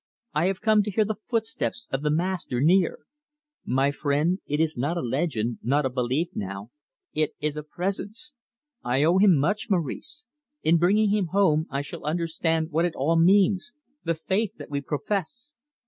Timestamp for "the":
1.05-1.13, 2.01-2.09, 14.03-14.15